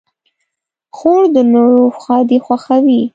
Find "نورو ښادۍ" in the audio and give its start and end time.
1.53-2.37